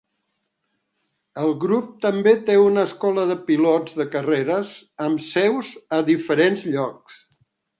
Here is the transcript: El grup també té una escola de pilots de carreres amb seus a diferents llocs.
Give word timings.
El 1.41 1.51
grup 1.63 1.91
també 2.05 2.33
té 2.47 2.55
una 2.61 2.87
escola 2.91 3.27
de 3.33 3.37
pilots 3.51 3.99
de 4.01 4.09
carreres 4.17 4.75
amb 5.09 5.25
seus 5.29 5.75
a 5.99 6.05
diferents 6.13 6.67
llocs. 6.75 7.25